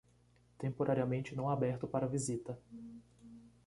Temporariamente 0.57 1.35
não 1.35 1.47
aberto 1.47 1.87
para 1.87 2.07
visita 2.07 2.57